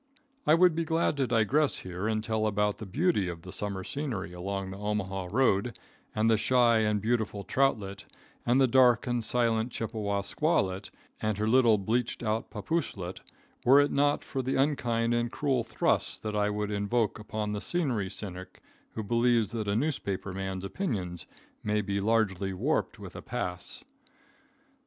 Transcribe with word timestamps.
I 0.47 0.55
would 0.55 0.73
be 0.73 0.83
glad 0.83 1.15
to 1.17 1.27
digress 1.27 1.75
here 1.85 2.07
and 2.07 2.23
tell 2.23 2.47
about 2.47 2.77
the 2.77 2.87
beauty 2.87 3.27
of 3.27 3.43
the 3.43 3.51
summer 3.53 3.83
scenery 3.83 4.33
along 4.33 4.71
the 4.71 4.77
Omaha 4.79 5.27
road, 5.29 5.77
and 6.15 6.27
the 6.27 6.39
shy 6.39 6.79
and 6.79 6.99
beautiful 6.99 7.43
troutlet, 7.43 8.05
and 8.43 8.59
the 8.59 8.65
dark 8.65 9.05
and 9.05 9.23
silent 9.23 9.69
Chippewa 9.71 10.23
squawlet 10.23 10.89
and 11.21 11.37
her 11.37 11.47
little 11.47 11.77
bleached 11.77 12.23
out 12.23 12.49
pappooselet, 12.49 13.19
were 13.63 13.79
it 13.79 13.91
not 13.91 14.23
for 14.23 14.41
the 14.41 14.55
unkind 14.55 15.13
and 15.13 15.31
cruel 15.31 15.63
thrusts 15.63 16.17
that 16.17 16.35
I 16.35 16.49
would 16.49 16.71
invoke 16.71 17.23
from 17.29 17.53
the 17.53 17.61
scenery 17.61 18.09
cynic 18.09 18.59
who 18.95 19.03
believes 19.03 19.51
that 19.51 19.67
a 19.67 19.75
newspaper 19.75 20.33
man's 20.33 20.63
opinions 20.63 21.27
may 21.63 21.81
be 21.81 22.01
largely 22.01 22.53
warped 22.53 22.97
with 22.97 23.15
a 23.15 23.21
pass. 23.21 23.83